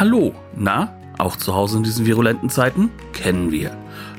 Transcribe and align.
Hallo, 0.00 0.34
na, 0.56 0.96
auch 1.18 1.36
zu 1.36 1.54
Hause 1.54 1.76
in 1.76 1.82
diesen 1.82 2.06
virulenten 2.06 2.48
Zeiten? 2.48 2.88
Kennen 3.12 3.52
wir. 3.52 3.76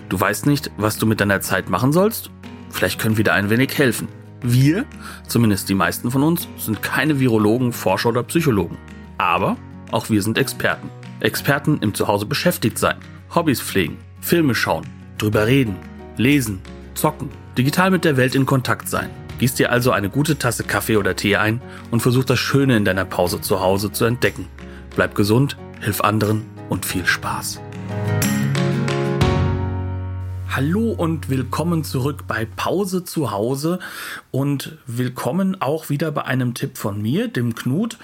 Du 0.09 0.19
weißt 0.19 0.45
nicht, 0.45 0.69
was 0.77 0.99
du 0.99 1.07
mit 1.07 1.19
deiner 1.19 1.41
Zeit 1.41 1.71
machen 1.71 1.91
sollst? 1.91 2.29
Vielleicht 2.69 2.99
können 2.99 3.17
wir 3.17 3.23
dir 3.23 3.33
ein 3.33 3.49
wenig 3.49 3.75
helfen. 3.79 4.07
Wir, 4.43 4.85
zumindest 5.27 5.69
die 5.69 5.73
meisten 5.73 6.11
von 6.11 6.21
uns, 6.21 6.47
sind 6.55 6.83
keine 6.83 7.19
Virologen, 7.19 7.73
Forscher 7.73 8.09
oder 8.09 8.21
Psychologen. 8.21 8.77
Aber 9.17 9.57
auch 9.89 10.11
wir 10.11 10.21
sind 10.21 10.37
Experten. 10.37 10.87
Experten 11.19 11.79
im 11.81 11.95
Zuhause 11.95 12.27
beschäftigt 12.27 12.77
sein, 12.77 12.97
Hobbys 13.33 13.59
pflegen, 13.59 13.97
Filme 14.19 14.53
schauen, 14.53 14.85
drüber 15.17 15.47
reden, 15.47 15.77
lesen, 16.15 16.61
zocken, 16.93 17.29
digital 17.57 17.89
mit 17.89 18.05
der 18.05 18.17
Welt 18.17 18.35
in 18.35 18.45
Kontakt 18.45 18.87
sein. 18.87 19.09
Gieß 19.39 19.55
dir 19.55 19.71
also 19.71 19.89
eine 19.89 20.11
gute 20.11 20.37
Tasse 20.37 20.63
Kaffee 20.63 20.97
oder 20.97 21.15
Tee 21.15 21.37
ein 21.37 21.59
und 21.89 22.01
versuch 22.01 22.23
das 22.23 22.37
Schöne 22.37 22.77
in 22.77 22.85
deiner 22.85 23.05
Pause 23.05 23.41
zu 23.41 23.61
Hause 23.61 23.91
zu 23.91 24.05
entdecken. 24.05 24.45
Bleib 24.95 25.15
gesund, 25.15 25.57
hilf 25.81 26.01
anderen 26.01 26.45
und 26.69 26.85
viel 26.85 27.05
Spaß. 27.05 27.59
Hallo 30.49 30.91
und 30.91 31.29
willkommen 31.29 31.83
zurück 31.83 32.25
bei 32.27 32.45
Pause 32.45 33.03
zu 33.03 33.31
Hause 33.31 33.79
und 34.29 34.77
willkommen 34.85 35.59
auch 35.59 35.89
wieder 35.89 36.11
bei 36.11 36.23
einem 36.25 36.53
Tipp 36.53 36.77
von 36.77 37.01
mir, 37.01 37.29
dem 37.29 37.55
Knut. 37.55 37.97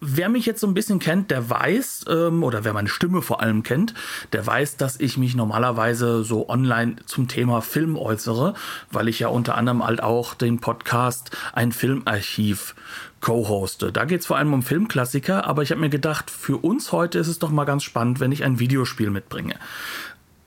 Wer 0.00 0.30
mich 0.30 0.46
jetzt 0.46 0.60
so 0.60 0.66
ein 0.66 0.74
bisschen 0.74 0.98
kennt, 0.98 1.30
der 1.30 1.50
weiß, 1.50 2.06
ähm, 2.08 2.42
oder 2.42 2.64
wer 2.64 2.72
meine 2.72 2.88
Stimme 2.88 3.20
vor 3.20 3.42
allem 3.42 3.62
kennt, 3.62 3.92
der 4.32 4.46
weiß, 4.46 4.78
dass 4.78 4.98
ich 4.98 5.18
mich 5.18 5.34
normalerweise 5.34 6.24
so 6.24 6.48
online 6.48 6.96
zum 7.04 7.28
Thema 7.28 7.60
Film 7.60 7.96
äußere, 7.96 8.54
weil 8.90 9.08
ich 9.08 9.20
ja 9.20 9.28
unter 9.28 9.56
anderem 9.56 9.84
halt 9.84 10.02
auch 10.02 10.34
den 10.34 10.60
Podcast 10.60 11.36
Ein 11.52 11.72
Filmarchiv 11.72 12.74
co-hoste. 13.20 13.92
Da 13.92 14.06
geht 14.06 14.20
es 14.20 14.26
vor 14.26 14.38
allem 14.38 14.54
um 14.54 14.62
Filmklassiker, 14.62 15.46
aber 15.46 15.62
ich 15.62 15.70
habe 15.70 15.80
mir 15.80 15.90
gedacht, 15.90 16.30
für 16.30 16.56
uns 16.56 16.92
heute 16.92 17.18
ist 17.18 17.28
es 17.28 17.38
doch 17.38 17.50
mal 17.50 17.64
ganz 17.64 17.82
spannend, 17.84 18.20
wenn 18.20 18.32
ich 18.32 18.44
ein 18.44 18.58
Videospiel 18.58 19.10
mitbringe. 19.10 19.56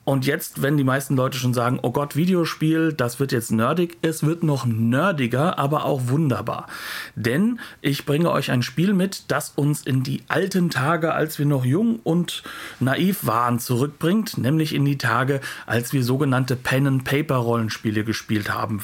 Und 0.05 0.25
jetzt, 0.25 0.61
wenn 0.61 0.75
die 0.75 0.83
meisten 0.83 1.15
Leute 1.15 1.37
schon 1.37 1.53
sagen, 1.53 1.79
oh 1.81 1.91
Gott, 1.91 2.17
Videospiel, 2.17 2.91
das 2.91 3.21
wird 3.21 3.31
jetzt 3.31 3.51
nerdig, 3.51 3.97
es 4.01 4.23
wird 4.23 4.43
noch 4.43 4.65
nerdiger, 4.65 5.57
aber 5.57 5.85
auch 5.85 6.07
wunderbar. 6.07 6.67
Denn 7.15 7.59
ich 7.79 8.05
bringe 8.05 8.29
euch 8.29 8.51
ein 8.51 8.63
Spiel 8.63 8.93
mit, 8.93 9.31
das 9.31 9.53
uns 9.55 9.83
in 9.83 10.03
die 10.03 10.21
alten 10.27 10.69
Tage, 10.69 11.13
als 11.13 11.39
wir 11.39 11.45
noch 11.45 11.63
jung 11.63 11.99
und 12.03 12.43
naiv 12.81 13.25
waren, 13.25 13.59
zurückbringt, 13.59 14.37
nämlich 14.37 14.75
in 14.75 14.83
die 14.83 14.97
Tage, 14.97 15.39
als 15.65 15.93
wir 15.93 16.03
sogenannte 16.03 16.57
Pen-and-Paper-Rollenspiele 16.57 18.03
gespielt 18.03 18.53
haben. 18.53 18.81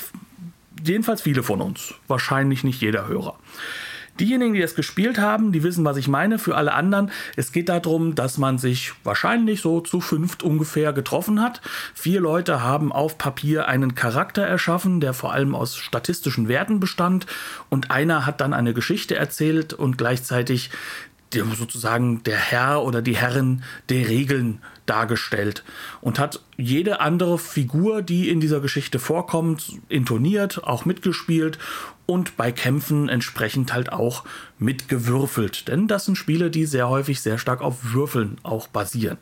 Jedenfalls 0.82 1.24
viele 1.24 1.44
von 1.44 1.60
uns, 1.60 1.96
wahrscheinlich 2.08 2.64
nicht 2.64 2.80
jeder 2.80 3.08
Hörer. 3.08 3.38
Diejenigen, 4.20 4.54
die 4.54 4.62
das 4.62 4.76
gespielt 4.76 5.18
haben, 5.18 5.52
die 5.52 5.64
wissen, 5.64 5.86
was 5.86 5.98
ich 5.98 6.08
meine. 6.08 6.40
Für 6.40 6.56
alle 6.56 6.74
anderen, 6.74 7.12
es 7.36 7.52
geht 7.52 7.70
darum, 7.70 8.16
dass 8.16 8.38
man 8.38 8.58
sich 8.58 8.94
wahrscheinlich 9.04 9.62
so 9.62 9.82
zu 9.82 10.02
fünft 10.02 10.44
ungefähr 10.44 10.94
getroffen 10.94 11.42
hat. 11.42 11.62
Vier 11.94 12.20
Leute 12.20 12.62
haben 12.62 12.92
auf 12.92 13.18
Papier 13.18 13.68
einen 13.68 13.96
Charakter 13.96 14.44
erschaffen, 14.44 15.00
der 15.00 15.14
vor 15.14 15.34
allem 15.34 15.56
aus 15.56 15.78
statistischen 15.78 16.48
Werten 16.48 16.80
bestand. 16.80 17.26
Und 17.70 17.92
einer 17.92 18.26
hat 18.26 18.42
dann 18.42 18.54
eine 18.54 18.74
Geschichte 18.74 19.16
erzählt 19.16 19.74
und 19.74 19.98
gleichzeitig 19.98 20.70
sozusagen 21.32 22.24
der 22.24 22.38
Herr 22.38 22.84
oder 22.84 23.02
die 23.02 23.16
Herrin 23.16 23.64
der 23.90 24.08
Regeln 24.10 24.62
dargestellt 24.86 25.64
und 26.02 26.18
hat 26.18 26.42
jede 26.58 27.00
andere 27.00 27.38
Figur, 27.38 28.02
die 28.02 28.30
in 28.30 28.40
dieser 28.40 28.60
Geschichte 28.60 28.98
vorkommt, 28.98 29.74
intoniert, 29.90 30.64
auch 30.64 30.86
mitgespielt 30.86 31.60
und 32.10 32.38
bei 32.38 32.52
Kämpfen 32.52 33.08
entsprechend 33.08 33.72
halt 33.72 33.92
auch 33.92 34.24
mitgewürfelt. 34.58 35.68
Denn 35.68 35.88
das 35.88 36.06
sind 36.06 36.16
Spiele, 36.16 36.50
die 36.50 36.66
sehr 36.66 36.90
häufig 36.90 37.22
sehr 37.22 37.38
stark 37.38 37.62
auf 37.62 37.94
Würfeln 37.94 38.38
auch 38.42 38.68
basieren. 38.68 39.20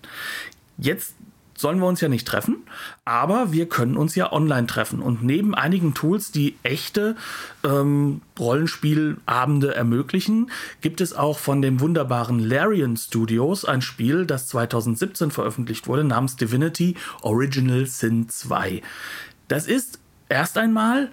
Jetzt 0.78 1.14
sollen 1.58 1.80
wir 1.80 1.88
uns 1.88 2.00
ja 2.00 2.08
nicht 2.08 2.26
treffen, 2.26 2.64
aber 3.04 3.52
wir 3.52 3.68
können 3.68 3.98
uns 3.98 4.16
ja 4.16 4.32
online 4.32 4.68
treffen. 4.68 5.02
Und 5.02 5.22
neben 5.22 5.54
einigen 5.54 5.96
Tools, 5.96 6.32
die 6.32 6.56
echte 6.64 7.18
ähm, 7.66 8.22
Rollenspielabende 8.40 9.76
ermöglichen, 9.76 10.50
gibt 10.80 11.02
es 11.02 11.12
auch 11.12 11.40
von 11.40 11.62
dem 11.62 11.82
wunderbaren 11.82 12.40
Larian 12.40 12.96
Studios 12.96 13.66
ein 13.66 13.82
Spiel, 13.82 14.26
das 14.26 14.48
2017 14.48 15.32
veröffentlicht 15.32 15.88
wurde, 15.88 16.06
namens 16.06 16.38
Divinity 16.38 16.96
Original 17.22 17.86
Sin 17.86 18.30
2. 18.30 18.82
Das 19.50 19.68
ist 19.68 20.00
erst 20.30 20.58
einmal 20.58 21.12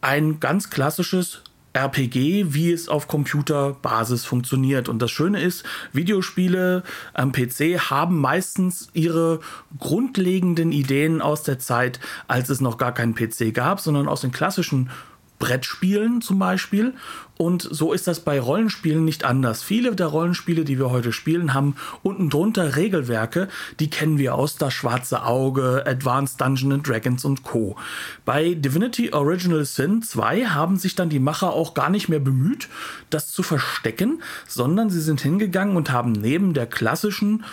ein 0.00 0.40
ganz 0.40 0.70
klassisches 0.70 1.42
RPG, 1.72 2.52
wie 2.52 2.72
es 2.72 2.88
auf 2.88 3.06
Computerbasis 3.06 4.24
funktioniert. 4.24 4.88
Und 4.88 5.00
das 5.00 5.10
Schöne 5.10 5.40
ist, 5.40 5.64
Videospiele 5.92 6.82
am 7.14 7.32
PC 7.32 7.90
haben 7.90 8.18
meistens 8.18 8.88
ihre 8.92 9.40
grundlegenden 9.78 10.72
Ideen 10.72 11.22
aus 11.22 11.44
der 11.44 11.58
Zeit, 11.58 12.00
als 12.26 12.48
es 12.48 12.60
noch 12.60 12.76
gar 12.76 12.92
keinen 12.92 13.14
PC 13.14 13.54
gab, 13.54 13.80
sondern 13.80 14.08
aus 14.08 14.22
den 14.22 14.32
klassischen 14.32 14.90
Brettspielen 15.40 16.20
zum 16.20 16.38
Beispiel. 16.38 16.94
Und 17.36 17.66
so 17.68 17.92
ist 17.92 18.06
das 18.06 18.20
bei 18.20 18.38
Rollenspielen 18.38 19.04
nicht 19.04 19.24
anders. 19.24 19.62
Viele 19.62 19.96
der 19.96 20.08
Rollenspiele, 20.08 20.64
die 20.64 20.78
wir 20.78 20.90
heute 20.90 21.10
spielen, 21.10 21.54
haben 21.54 21.74
unten 22.02 22.28
drunter 22.30 22.76
Regelwerke, 22.76 23.48
die 23.80 23.90
kennen 23.90 24.18
wir 24.18 24.36
aus 24.36 24.56
Das 24.56 24.74
Schwarze 24.74 25.24
Auge, 25.24 25.84
Advanced 25.86 26.40
Dungeons 26.40 26.82
Dragons 26.86 27.24
und 27.24 27.42
Co. 27.42 27.76
Bei 28.24 28.54
Divinity 28.54 29.12
Original 29.12 29.64
Sin 29.64 30.02
2 30.02 30.44
haben 30.44 30.76
sich 30.76 30.94
dann 30.94 31.08
die 31.08 31.18
Macher 31.18 31.54
auch 31.54 31.74
gar 31.74 31.88
nicht 31.88 32.08
mehr 32.08 32.20
bemüht, 32.20 32.68
das 33.08 33.32
zu 33.32 33.42
verstecken, 33.42 34.22
sondern 34.46 34.90
sie 34.90 35.00
sind 35.00 35.22
hingegangen 35.22 35.76
und 35.76 35.90
haben 35.90 36.12
neben 36.12 36.52
der 36.52 36.66
klassischen 36.66 37.44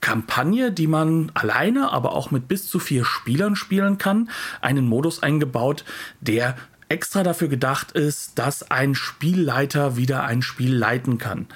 Kampagne, 0.00 0.72
die 0.72 0.88
man 0.88 1.30
alleine, 1.34 1.92
aber 1.92 2.12
auch 2.12 2.30
mit 2.30 2.48
bis 2.48 2.68
zu 2.68 2.78
vier 2.78 3.04
Spielern 3.04 3.56
spielen 3.56 3.96
kann, 3.98 4.28
einen 4.60 4.86
Modus 4.86 5.22
eingebaut, 5.22 5.84
der 6.20 6.56
extra 6.88 7.24
dafür 7.24 7.48
gedacht 7.48 7.92
ist, 7.92 8.38
dass 8.38 8.70
ein 8.70 8.94
Spielleiter 8.94 9.96
wieder 9.96 10.24
ein 10.24 10.42
Spiel 10.42 10.74
leiten 10.74 11.18
kann. 11.18 11.46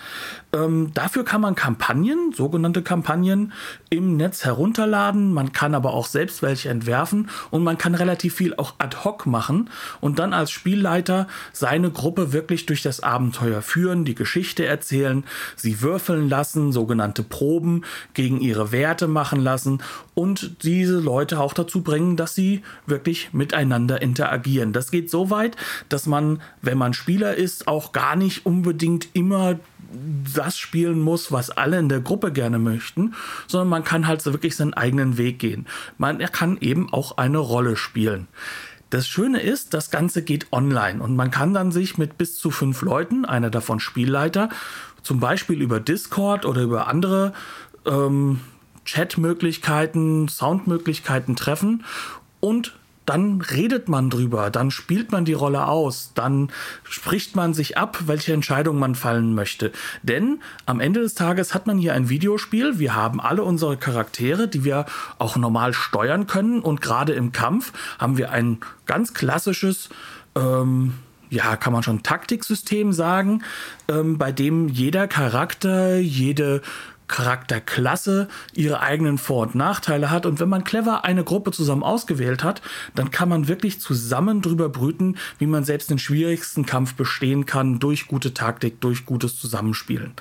Ähm, 0.52 0.91
dafür 0.92 1.24
kann 1.24 1.41
man 1.41 1.54
Kampagnen, 1.54 2.32
sogenannte 2.32 2.82
Kampagnen, 2.82 3.52
im 3.88 4.16
Netz 4.16 4.44
herunterladen. 4.44 5.32
Man 5.32 5.52
kann 5.52 5.76
aber 5.76 5.94
auch 5.94 6.06
selbst 6.06 6.42
welche 6.42 6.68
entwerfen 6.68 7.30
und 7.50 7.62
man 7.62 7.78
kann 7.78 7.94
relativ 7.94 8.34
viel 8.34 8.54
auch 8.56 8.74
ad 8.78 8.96
hoc 9.04 9.26
machen 9.26 9.70
und 10.00 10.18
dann 10.18 10.32
als 10.32 10.50
Spielleiter 10.50 11.28
seine 11.52 11.91
Gruppe 11.91 12.32
wirklich 12.32 12.66
durch 12.66 12.82
das 12.82 13.00
Abenteuer 13.00 13.62
führen, 13.62 14.04
die 14.04 14.16
Geschichte 14.16 14.66
erzählen, 14.66 15.22
sie 15.54 15.80
würfeln 15.80 16.28
lassen, 16.28 16.72
sogenannte 16.72 17.22
Proben 17.22 17.84
gegen 18.14 18.41
ihre 18.41 18.72
Werte 18.72 19.06
machen 19.06 19.41
lassen 19.41 19.80
und 20.14 20.64
diese 20.64 20.98
Leute 20.98 21.38
auch 21.38 21.52
dazu 21.52 21.82
bringen, 21.82 22.16
dass 22.16 22.34
sie 22.34 22.62
wirklich 22.86 23.32
miteinander 23.32 24.02
interagieren. 24.02 24.72
Das 24.72 24.91
geht 24.91 25.08
so 25.08 25.19
weit, 25.28 25.56
dass 25.91 26.06
man, 26.06 26.41
wenn 26.62 26.78
man 26.78 26.94
Spieler 26.94 27.34
ist, 27.34 27.69
auch 27.69 27.92
gar 27.92 28.16
nicht 28.16 28.47
unbedingt 28.47 29.08
immer 29.12 29.58
das 30.34 30.56
spielen 30.56 31.00
muss, 31.00 31.32
was 31.32 31.50
alle 31.50 31.78
in 31.78 31.88
der 31.88 32.00
Gruppe 32.00 32.32
gerne 32.32 32.58
möchten, 32.58 33.15
sondern 33.47 33.68
man 33.68 33.84
kann 33.84 34.06
halt 34.06 34.22
so 34.22 34.33
wirklich 34.33 34.56
seinen 34.56 34.74
eigenen 34.74 35.18
Weg 35.18 35.39
gehen. 35.39 35.66
Man 35.98 36.18
kann 36.18 36.59
eben 36.60 36.92
auch 36.92 37.18
eine 37.18 37.39
Rolle 37.39 37.77
spielen. 37.77 38.28
Das 38.91 39.06
Schöne 39.06 39.41
ist, 39.41 39.72
das 39.74 39.91
Ganze 39.91 40.22
geht 40.22 40.53
online 40.53 41.03
und 41.03 41.15
man 41.15 41.30
kann 41.30 41.54
dann 41.54 41.71
sich 41.71 41.97
mit 41.97 42.18
bis 42.18 42.39
zu 42.39 42.50
fünf 42.50 42.83
Leuten, 42.83 43.24
einer 43.24 43.50
davon 43.50 43.78
Spielleiter, 43.78 44.48
zum 45.03 45.21
Beispiel 45.21 45.62
über 45.62 45.80
Discord 45.80 46.45
oder 46.45 46.62
über 46.62 46.89
andere 46.89 47.33
ähm, 47.86 48.41
Chatmöglichkeiten, 48.84 50.28
Soundmöglichkeiten 50.28 51.36
treffen 51.36 51.84
und 52.41 52.79
dann 53.10 53.41
redet 53.41 53.89
man 53.89 54.09
drüber, 54.09 54.51
dann 54.51 54.71
spielt 54.71 55.10
man 55.10 55.24
die 55.24 55.33
Rolle 55.33 55.66
aus, 55.66 56.12
dann 56.15 56.53
spricht 56.84 57.34
man 57.34 57.54
sich 57.54 57.77
ab, 57.77 58.03
welche 58.07 58.33
Entscheidung 58.33 58.78
man 58.78 58.95
fallen 58.95 59.34
möchte. 59.34 59.72
Denn 60.04 60.39
am 60.65 60.78
Ende 60.78 61.01
des 61.01 61.15
Tages 61.15 61.53
hat 61.53 61.66
man 61.66 61.77
hier 61.77 61.92
ein 61.92 62.09
Videospiel, 62.09 62.78
wir 62.78 62.95
haben 62.95 63.21
alle 63.21 63.42
unsere 63.42 63.77
Charaktere, 63.77 64.47
die 64.47 64.62
wir 64.62 64.86
auch 65.18 65.34
normal 65.36 65.72
steuern 65.72 66.28
können 66.28 66.60
und 66.60 66.83
gerade 66.83 67.12
im 67.12 67.33
Kampf 67.33 67.72
haben 67.98 68.16
wir 68.16 68.30
ein 68.30 68.59
ganz 68.86 69.12
klassisches 69.12 69.89
ähm, 70.36 70.95
ja, 71.30 71.57
kann 71.57 71.72
man 71.72 71.83
schon 71.83 72.04
Taktiksystem 72.04 72.92
sagen, 72.92 73.42
ähm, 73.89 74.18
bei 74.18 74.30
dem 74.30 74.68
jeder 74.68 75.09
Charakter, 75.09 75.97
jede 75.97 76.60
Charakterklasse 77.10 78.28
ihre 78.54 78.80
eigenen 78.80 79.18
Vor- 79.18 79.42
und 79.42 79.54
Nachteile 79.54 80.10
hat. 80.10 80.24
Und 80.24 80.41
wenn 80.41 80.48
man 80.48 80.65
clever 80.65 81.04
eine 81.04 81.24
Gruppe 81.24 81.51
zusammen 81.51 81.83
ausgewählt 81.83 82.42
hat, 82.42 82.62
dann 82.95 83.10
kann 83.10 83.28
man 83.28 83.48
wirklich 83.48 83.80
zusammen 83.80 84.41
drüber 84.41 84.68
brüten, 84.68 85.16
wie 85.39 85.47
man 85.47 85.65
selbst 85.65 85.91
den 85.91 85.98
schwierigsten 85.98 86.65
Kampf 86.65 86.95
bestehen 86.95 87.45
kann 87.47 87.78
durch 87.78 88.07
gute 88.07 88.33
Taktik, 88.33 88.80
durch 88.80 89.04
gutes 89.04 89.39
Zusammenspielen. 89.39 90.12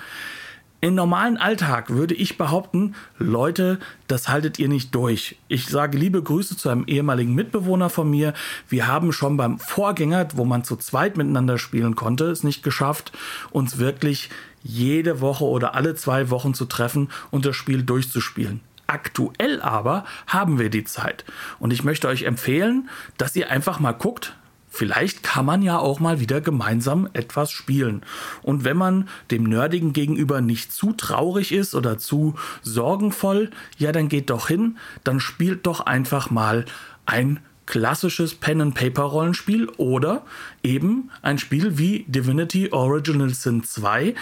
Im 0.82 0.96
normalen 0.96 1.36
Alltag 1.36 1.90
würde 1.90 2.14
ich 2.14 2.38
behaupten, 2.38 2.96
Leute, 3.18 3.80
das 4.08 4.30
haltet 4.30 4.60
ihr 4.60 4.70
nicht 4.70 4.96
durch. 4.96 5.36
Ich 5.50 5.68
sage 5.68 5.98
liebe 5.98 6.24
Grüße 6.24 6.56
zu 6.56 6.70
einem 6.70 6.86
ehemaligen 6.86 7.36
Mitbewohner 7.36 7.90
von 7.90 8.10
mir. 8.10 8.34
Wir 8.70 8.88
haben 8.88 9.12
schon 9.12 9.36
beim 9.36 9.60
Vorgänger, 9.60 10.30
wo 10.36 10.46
man 10.46 10.64
zu 10.64 10.78
zweit 10.78 11.18
miteinander 11.18 11.58
spielen 11.58 11.98
konnte, 11.98 12.26
es 12.26 12.46
nicht 12.46 12.64
geschafft, 12.64 13.12
uns 13.52 13.78
wirklich 13.78 14.30
jede 14.64 15.20
Woche 15.20 15.44
oder 15.44 15.76
alle 15.76 15.96
zwei 15.96 16.30
Wochen 16.30 16.54
zu 16.54 16.64
treffen 16.64 17.10
und 17.30 17.46
das 17.46 17.58
Spiel 17.58 17.84
durchzuspielen. 17.84 18.62
Aktuell 18.88 19.62
aber 19.62 20.06
haben 20.28 20.60
wir 20.60 20.70
die 20.70 20.86
Zeit. 20.86 21.26
Und 21.60 21.74
ich 21.74 21.84
möchte 21.84 22.08
euch 22.08 22.24
empfehlen, 22.24 22.90
dass 23.18 23.36
ihr 23.36 23.52
einfach 23.52 23.82
mal 23.82 23.92
guckt, 23.92 24.34
Vielleicht 24.70 25.24
kann 25.24 25.46
man 25.46 25.62
ja 25.62 25.80
auch 25.80 26.00
mal 26.00 26.20
wieder 26.20 26.42
gemeinsam 26.42 27.10
etwas 27.14 27.52
spielen. 27.52 28.04
Und 28.44 28.64
wenn 28.64 28.78
man 28.78 29.10
dem 29.32 29.44
Nerdigen 29.44 29.94
gegenüber 29.94 30.42
nicht 30.42 30.72
zu 30.72 30.94
traurig 30.94 31.52
ist 31.52 31.74
oder 31.76 31.98
zu 31.98 32.36
sorgenvoll, 32.62 33.50
ja, 33.78 33.92
dann 33.92 34.10
geht 34.10 34.30
doch 34.30 34.48
hin, 34.48 34.78
dann 35.04 35.20
spielt 35.20 35.66
doch 35.66 35.82
einfach 35.82 36.30
mal 36.30 36.66
ein 37.06 37.40
klassisches 37.66 38.34
Pen-and-Paper-Rollenspiel 38.34 39.70
oder 39.78 40.24
eben 40.64 41.12
ein 41.22 41.38
Spiel 41.38 41.78
wie 41.78 42.04
Divinity 42.08 42.72
Original 42.72 43.30
Sin 43.30 43.64
2, 43.64 44.16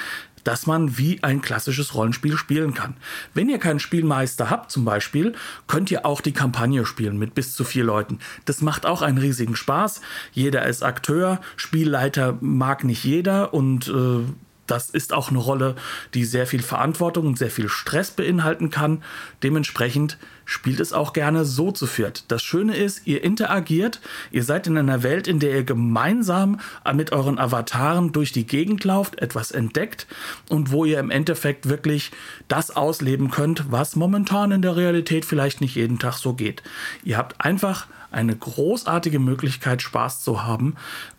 dass 0.48 0.66
man 0.66 0.98
wie 0.98 1.22
ein 1.24 1.42
klassisches 1.42 1.94
Rollenspiel 1.94 2.38
spielen 2.38 2.74
kann. 2.74 2.96
Wenn 3.34 3.50
ihr 3.50 3.58
keinen 3.58 3.82
Spielmeister 3.82 4.50
habt 4.50 4.72
zum 4.72 4.86
Beispiel, 4.86 5.34
könnt 5.68 5.92
ihr 5.92 6.06
auch 6.06 6.22
die 6.22 6.32
Kampagne 6.32 6.86
spielen 6.86 7.20
mit 7.20 7.36
bis 7.36 7.54
zu 7.54 7.66
vier 7.66 7.84
Leuten. 7.84 8.20
Das 8.46 8.62
macht 8.62 8.86
auch 8.86 9.02
einen 9.02 9.18
riesigen 9.18 9.58
Spaß. 9.58 10.00
Jeder 10.32 10.66
ist 10.66 10.84
Akteur, 10.84 11.42
Spielleiter 11.58 12.38
mag 12.40 12.86
nicht 12.86 13.04
jeder 13.04 13.54
und 13.54 13.90
äh, 13.90 14.24
das 14.68 14.90
ist 14.90 15.14
auch 15.14 15.30
eine 15.30 15.40
Rolle, 15.40 15.76
die 16.14 16.26
sehr 16.26 16.46
viel 16.46 16.62
Verantwortung 16.62 17.28
und 17.28 17.38
sehr 17.38 17.50
viel 17.50 17.70
Stress 17.70 18.12
beinhalten 18.12 18.70
kann. 18.70 19.04
Dementsprechend 19.44 20.18
spielt 20.46 20.80
es 20.80 20.94
auch 20.94 21.14
gerne 21.14 21.44
so 21.44 21.72
zu 21.72 21.88
viert. 21.88 22.26
Das 22.30 22.42
Schöne 22.42 22.76
ist, 22.76 23.06
ihr 23.06 23.24
interagiert, 23.24 24.00
ihr 24.32 24.44
seid 24.44 24.68
in 24.68 24.78
einer 24.78 25.04
Welt, 25.04 25.28
in 25.28 25.40
der 25.40 25.52
ihr 25.52 25.64
gemeinsam 25.64 26.60
mit 26.94 27.12
euren 27.12 27.38
Avataren 27.38 28.12
durch 28.12 28.32
die 28.32 28.48
Gegend 28.48 28.84
lauft, 28.84 29.22
etwas 29.22 29.52
entdeckt 29.52 30.08
und 30.50 30.72
wo 30.72 30.86
ihr 30.86 31.00
im 31.00 31.12
Endeffekt 31.12 31.68
wirklich 31.68 32.12
das 32.48 32.72
ausleben 32.72 33.30
könnt, 33.30 33.72
was 33.72 33.96
momentan 33.96 34.52
in 34.52 34.62
der 34.62 34.76
Realität 34.76 35.26
vielleicht 35.26 35.60
nicht 35.60 35.76
jeden 35.76 36.00
Tag 36.00 36.14
so 36.14 36.34
geht. 36.34 36.64
Ihr 37.04 37.18
habt 37.18 37.42
einfach 37.42 37.88
eine 38.10 38.36
großartige 38.36 39.20
Möglichkeit, 39.20 39.82
Spaß 39.82 40.22
zu 40.22 40.44
haben 40.44 40.76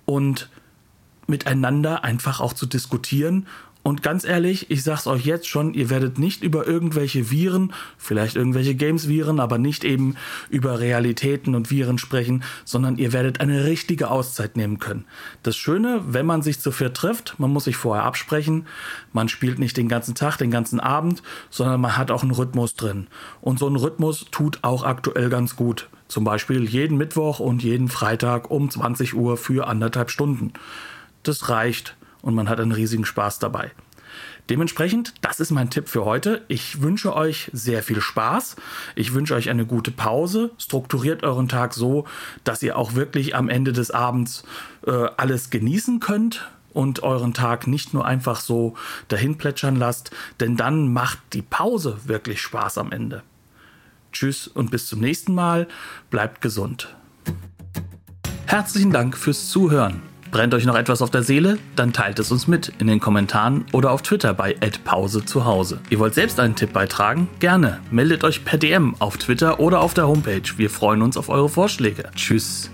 und 0.07 0.49
miteinander 1.29 2.05
einfach 2.05 2.41
auch 2.41 2.53
zu 2.53 2.67
diskutieren. 2.67 3.47
Und 3.85 4.03
ganz 4.03 4.25
ehrlich, 4.25 4.71
ich 4.71 4.83
sag's 4.83 5.07
euch 5.07 5.25
jetzt 5.25 5.49
schon, 5.49 5.73
ihr 5.73 5.89
werdet 5.89 6.19
nicht 6.19 6.43
über 6.43 6.67
irgendwelche 6.67 7.31
Viren, 7.31 7.73
vielleicht 7.97 8.37
irgendwelche 8.37 8.75
Games-Viren, 8.75 9.41
aber 9.41 9.57
nicht 9.57 9.83
eben 9.83 10.17
über 10.51 10.81
Realitäten 10.81 11.55
und 11.55 11.71
Viren 11.71 11.97
sprechen, 11.97 12.43
sondern 12.67 12.99
ihr 12.99 13.15
werdet 13.15 13.41
eine 13.41 13.65
richtige 13.65 14.11
Auszeit 14.11 14.59
nehmen 14.59 14.79
können. 14.79 15.07
Das 15.43 15.57
Schöne, 15.57 16.03
wenn 16.07 16.27
man 16.27 16.43
sich 16.43 16.61
zu 16.61 16.71
viert 16.71 16.99
trifft, 16.99 17.37
man 17.39 17.51
muss 17.51 17.65
sich 17.65 17.77
vorher 17.77 18.05
absprechen, 18.05 18.67
man 19.13 19.31
spielt 19.31 19.59
nicht 19.59 19.77
den 19.77 19.89
ganzen 19.89 20.15
Tag, 20.15 20.37
den 20.37 20.51
ganzen 20.51 20.81
Abend, 20.81 21.23
sondern 21.49 21.81
man 21.81 21.97
hat 21.97 22.11
auch 22.11 22.23
einen 22.23 22.33
Rhythmus 22.33 22.75
drin. 22.75 23.07
Und 23.41 23.59
so 23.59 23.69
ein 23.69 23.77
Rhythmus 23.77 24.27
tut 24.31 24.59
auch 24.63 24.83
aktuell 24.83 25.31
ganz 25.31 25.57
gut. 25.57 25.89
Zum 26.09 26.25
Beispiel 26.25 26.65
jeden 26.69 26.99
Mittwoch 26.99 27.39
und 27.39 27.63
jeden 27.63 27.89
Freitag 27.89 28.51
um 28.51 28.69
20 28.69 29.15
Uhr 29.15 29.37
für 29.39 29.67
anderthalb 29.67 30.11
Stunden 30.11 30.53
das 31.29 31.49
reicht 31.49 31.97
und 32.23 32.35
man 32.35 32.49
hat 32.49 32.61
einen 32.61 32.73
riesigen 32.73 33.05
Spaß 33.05 33.39
dabei. 33.39 33.71
Dementsprechend, 34.51 35.13
das 35.21 35.41
ist 35.41 35.51
mein 35.51 35.69
Tipp 35.69 35.89
für 35.89 36.07
heute. 36.07 36.43
Ich 36.49 36.81
wünsche 36.81 37.15
euch 37.15 37.51
sehr 37.53 37.83
viel 37.83 38.01
Spaß. 38.01 38.57
Ich 38.95 39.13
wünsche 39.13 39.35
euch 39.35 39.51
eine 39.51 39.67
gute 39.67 39.91
Pause. 39.91 40.53
Strukturiert 40.57 41.23
euren 41.23 41.49
Tag 41.49 41.75
so, 41.75 42.07
dass 42.45 42.63
ihr 42.63 42.79
auch 42.79 42.95
wirklich 42.95 43.37
am 43.37 43.51
Ende 43.51 43.75
des 43.75 43.91
Abends 43.91 44.45
äh, 44.87 44.91
alles 45.19 45.51
genießen 45.51 46.01
könnt 46.01 46.49
und 46.73 47.03
euren 47.03 47.35
Tag 47.35 47.67
nicht 47.67 47.93
nur 47.93 48.07
einfach 48.07 48.41
so 48.41 48.75
dahin 49.09 49.37
plätschern 49.37 49.77
lasst, 49.77 50.13
denn 50.41 50.57
dann 50.57 50.93
macht 50.93 51.19
die 51.35 51.43
Pause 51.43 51.99
wirklich 52.05 52.41
Spaß 52.41 52.79
am 52.79 52.91
Ende. 52.91 53.23
Tschüss 54.13 54.49
und 54.49 54.71
bis 54.71 54.87
zum 54.87 55.01
nächsten 55.01 55.35
Mal. 55.35 55.69
Bleibt 56.09 56.41
gesund. 56.41 56.95
Herzlichen 58.47 58.93
Dank 58.93 59.17
fürs 59.17 59.51
Zuhören. 59.51 60.01
Brennt 60.39 60.55
euch 60.55 60.67
noch 60.67 60.77
etwas 60.77 61.03
auf 61.03 61.11
der 61.11 61.25
Seele? 61.25 61.59
Dann 61.75 61.93
teilt 61.93 62.21
es 62.21 62.31
uns 62.31 62.47
mit 62.47 62.73
in 62.79 62.87
den 62.87 63.01
Kommentaren 63.01 63.65
oder 63.73 63.91
auf 63.91 64.03
Twitter 64.03 64.35
bei 64.35 64.55
@pause 64.85 65.25
zu 65.25 65.45
Hause. 65.45 65.81
Ihr 65.91 65.99
wollt 65.99 66.15
selbst 66.15 66.39
einen 66.39 66.55
Tipp 66.55 66.73
beitragen? 66.73 67.27
Gerne. 67.41 67.81
Meldet 67.91 68.23
euch 68.23 68.45
per 68.45 68.57
DM 68.57 68.95
auf 69.01 69.17
Twitter 69.17 69.59
oder 69.59 69.81
auf 69.81 69.95
der 69.95 70.07
Homepage. 70.07 70.43
Wir 70.57 70.71
freuen 70.71 71.03
uns 71.03 71.17
auf 71.17 71.29
eure 71.29 71.49
Vorschläge. 71.49 72.05
Tschüss. 72.15 72.71